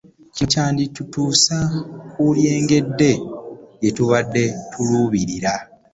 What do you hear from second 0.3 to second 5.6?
Kino kyanditutuusa ku lyengedde lye tubadde tuluubirira.